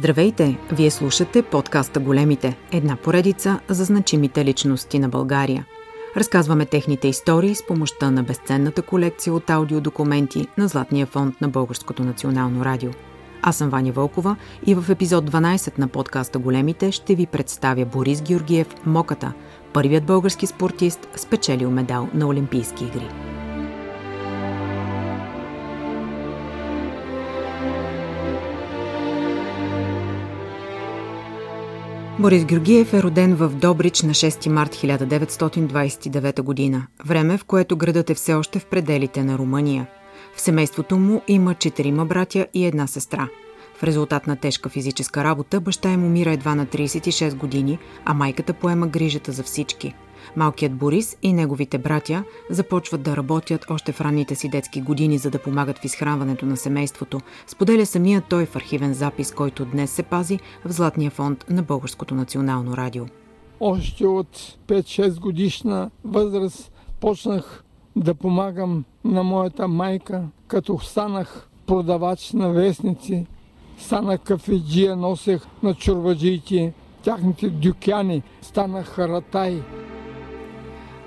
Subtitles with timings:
[0.00, 0.58] Здравейте!
[0.72, 5.66] Вие слушате подкаста Големите, една поредица за значимите личности на България.
[6.16, 12.04] Разказваме техните истории с помощта на безценната колекция от аудиодокументи на Златния фонд на Българското
[12.04, 12.90] национално радио.
[13.42, 14.36] Аз съм Ваня Вълкова
[14.66, 19.32] и в епизод 12 на подкаста Големите ще ви представя Борис Георгиев Моката,
[19.72, 23.08] първият български спортист, спечелил медал на Олимпийски игри.
[32.20, 38.10] Борис Георгиев е роден в Добрич на 6 март 1929 година, време в което градът
[38.10, 39.86] е все още в пределите на Румъния.
[40.34, 43.28] В семейството му има четирима братя и една сестра.
[43.74, 48.52] В резултат на тежка физическа работа баща им умира едва на 36 години, а майката
[48.52, 49.94] поема грижата за всички–
[50.36, 55.30] Малкият Борис и неговите братя започват да работят още в ранните си детски години, за
[55.30, 57.20] да помагат в изхранването на семейството.
[57.46, 62.14] Споделя самия той в архивен запис, който днес се пази в Златния фонд на Българското
[62.14, 63.04] национално радио.
[63.60, 67.64] Още от 5-6 годишна възраст почнах
[67.96, 73.26] да помагам на моята майка, като станах продавач на вестници,
[73.78, 79.62] станах кафеджия, носех на чурбаджиите, тяхните дюкяни, станах харатай.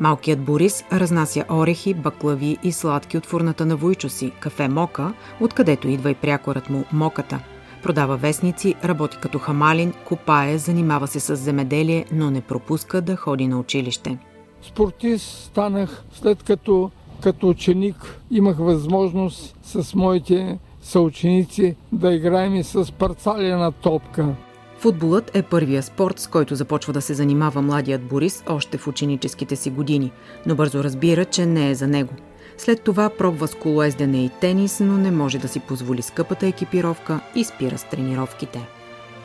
[0.00, 5.88] Малкият Борис разнася орехи, баклави и сладки от фурната на Войчо си, кафе Мока, откъдето
[5.88, 7.40] идва и прякорът му Моката.
[7.82, 13.48] Продава вестници, работи като хамалин, копае, занимава се с земеделие, но не пропуска да ходи
[13.48, 14.18] на училище.
[14.62, 22.92] Спортист станах след като като ученик имах възможност с моите съученици да играем и с
[22.92, 24.34] парцалена топка.
[24.78, 29.56] Футболът е първия спорт, с който започва да се занимава младият Борис още в ученическите
[29.56, 30.12] си години,
[30.46, 32.14] но бързо разбира, че не е за него.
[32.58, 37.20] След това пробва с колоездене и тенис, но не може да си позволи скъпата екипировка
[37.34, 38.68] и спира с тренировките.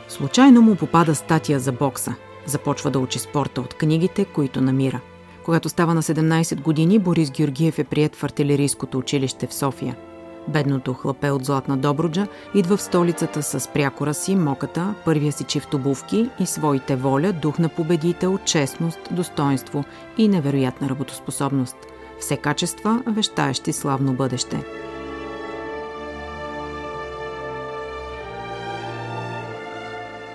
[0.08, 2.14] Случайно му попада статия за бокса.
[2.46, 5.00] Започва да учи спорта от книгите, които намира.
[5.44, 9.96] Когато става на 17 години, Борис Георгиев е прият в артилерийското училище в София–
[10.48, 15.74] Бедното хлапе от Златна Добруджа идва в столицата с прякора си, моката, първия си чифт
[15.74, 19.84] обувки и своите воля, дух на победител, честност, достоинство
[20.18, 21.76] и невероятна работоспособност.
[22.20, 24.64] Все качества, вещаещи славно бъдеще.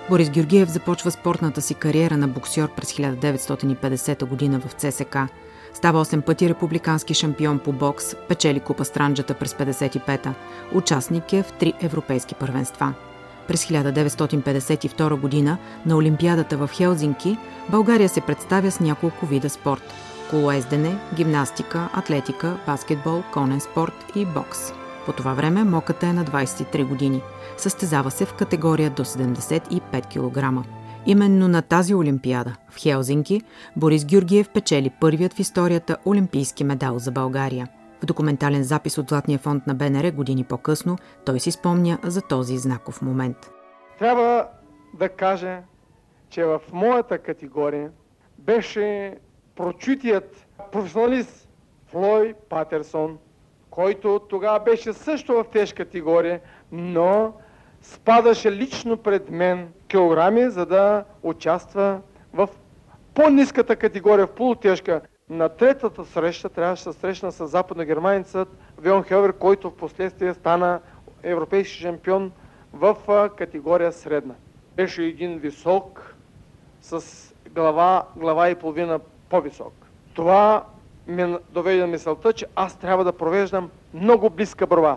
[0.08, 5.18] Борис Георгиев започва спортната си кариера на боксер през 1950 година в ЦСК–
[5.74, 10.34] Става 8 пъти републикански шампион по бокс, печели купа Странджата през 55-та.
[10.74, 12.94] Участник е в три европейски първенства.
[13.48, 17.38] През 1952 година на Олимпиадата в Хелзинки
[17.68, 19.82] България се представя с няколко вида спорт–
[20.30, 24.72] колоездене, гимнастика, атлетика, баскетбол, конен спорт и бокс.
[25.06, 27.22] По това време моката е на 23 години.
[27.56, 30.66] Състезава се в категория до 75 кг.
[31.06, 33.42] Именно на тази Олимпиада в Хелзинки
[33.76, 37.68] Борис Георгиев печели първият в историята олимпийски медал за България.
[38.02, 42.58] В документален запис от Златния фонд на БНР години по-късно той си спомня за този
[42.58, 43.36] знаков момент.
[43.98, 44.46] Трябва
[44.94, 45.58] да кажа,
[46.28, 47.90] че в моята категория
[48.38, 49.16] беше
[49.56, 51.48] прочутият професионалист
[51.86, 53.18] Флой Патерсон,
[53.70, 56.40] който тогава беше също в тежка категория,
[56.72, 57.32] но
[57.82, 62.00] спадаше лично пред мен килограми, за да участва
[62.32, 62.48] в
[63.14, 65.00] по-низката категория, в полутежка.
[65.28, 68.48] На третата среща трябваше да се срещна с западногерманецът
[68.78, 70.80] Вион Хелвер, който в последствие стана
[71.22, 72.32] европейски шампион
[72.72, 72.96] в
[73.36, 74.34] категория средна.
[74.76, 76.14] Беше един висок,
[76.82, 77.04] с
[77.54, 79.72] глава, глава и половина по-висок.
[80.14, 80.64] Това
[81.06, 84.96] ме доведе на мисълта, че аз трябва да провеждам много близка борба.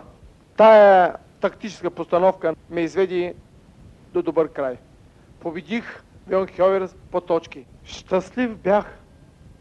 [0.56, 3.34] Тая тактическа постановка ме изведи
[4.12, 4.76] до добър край.
[5.40, 7.66] Победих Вион Хьовер по точки.
[7.84, 8.98] Щастлив бях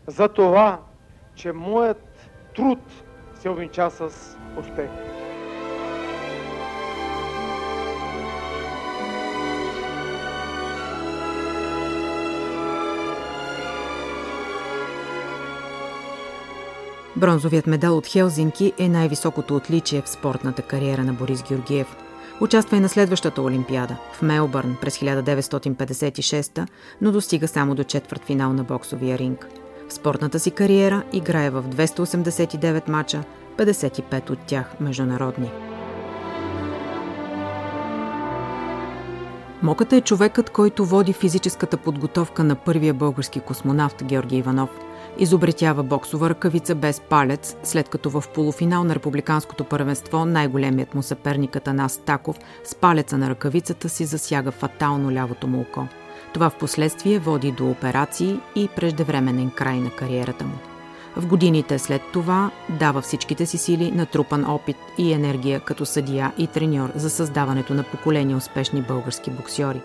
[0.08, 0.80] за това,
[1.36, 2.80] че моят труд
[3.36, 4.10] се увенча с
[4.60, 4.90] успех.
[17.24, 21.96] Бронзовият медал от Хелзинки е най-високото отличие в спортната кариера на Борис Георгиев.
[22.42, 26.68] Участва и на следващата Олимпиада в Мелбърн през 1956,
[27.02, 29.48] но достига само до четвърт финал на боксовия ринг.
[29.90, 33.24] В спортната си кариера играе в 289 мача,
[33.58, 35.52] 55 от тях международни.
[39.62, 44.69] Моката е човекът, който води физическата подготовка на първия български космонавт Георги Иванов–
[45.19, 51.56] Изобретява боксова ръкавица без палец, след като в полуфинал на републиканското първенство най-големият му съперник
[51.56, 55.88] Атанас Стаков с палеца на ръкавицата си засяга фатално лявото му око.
[56.33, 60.56] Това в последствие води до операции и преждевременен край на кариерата му.
[61.18, 66.33] В годините след това дава всичките си сили на трупан опит и енергия като съдия
[66.38, 69.81] и треньор за създаването на поколения успешни български боксьори.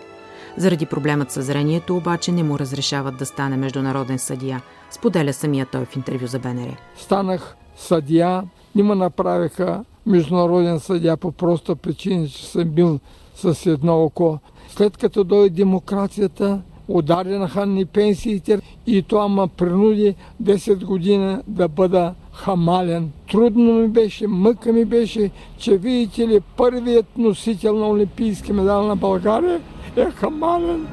[0.57, 4.61] Заради проблемът със зрението обаче не му разрешават да стане международен съдия,
[4.91, 6.75] споделя самия той в интервю за БНР.
[6.97, 8.43] Станах съдия,
[8.75, 12.99] не ме направиха международен съдия по проста причина, че съм бил
[13.35, 14.39] с едно око.
[14.69, 22.13] След като дойде демокрацията, ударенаха ни пенсиите и това ме принуди 10 години да бъда
[22.33, 23.11] хамален.
[23.31, 28.95] Трудно ми беше, мъка ми беше, че видите ли първият носител на Олимпийски медал на
[28.95, 29.61] България
[30.01, 30.87] е хамален.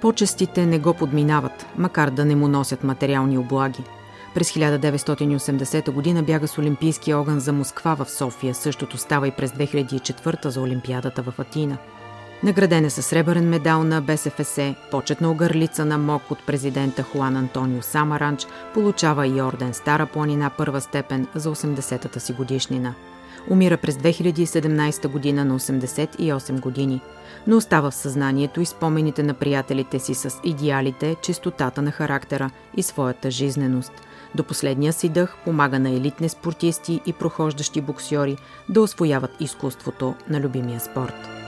[0.00, 3.84] Почестите не го подминават, макар да не му носят материални облаги–
[4.34, 6.22] през 1980 г.
[6.22, 8.54] бяга с Олимпийския огън за Москва в София.
[8.54, 11.76] Същото става и през 2004 за Олимпиадата в Атина.
[12.42, 14.58] Награден е със сребърен медал на БСФС,
[14.90, 20.80] почетна огърлица на МОК от президента Хуан Антонио Самаранч, получава и орден Стара планина първа
[20.80, 22.94] степен за 80-та си годишнина.
[23.50, 27.00] Умира през 2017 година на 88 години,
[27.46, 32.82] но остава в съзнанието и спомените на приятелите си с идеалите, чистотата на характера и
[32.82, 33.92] своята жизненост–
[34.34, 38.36] до последния си дъх помага на елитни спортисти и прохождащи боксьори
[38.68, 41.47] да освояват изкуството на любимия спорт.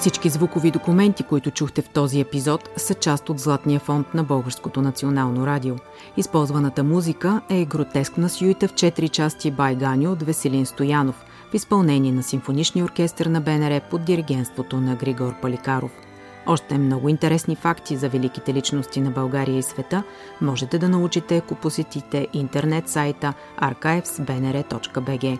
[0.00, 4.82] Всички звукови документи, които чухте в този епизод, са част от Златния фонд на Българското
[4.82, 5.74] национално радио.
[6.16, 12.22] Използваната музика е гротескна сюита в 4 части Байгани от Веселин Стоянов в изпълнение на
[12.22, 15.90] Симфоничния оркестър на БНР под диригенството на Григор Паликаров–
[16.46, 20.02] още много интересни факти за великите личности на България и света
[20.40, 25.38] можете да научите, ако посетите интернет сайта archivesbnr.bg.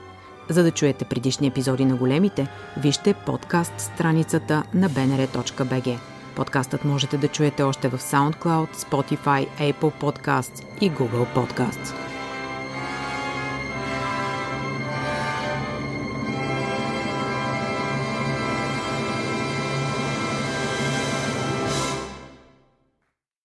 [0.50, 5.99] За да чуете предишни епизоди на големите, вижте подкаст страницата на bnr.bg.
[6.37, 12.09] Подкастът можете да чуете още в SoundCloud, Spotify, Apple Podcasts и Google Podcasts.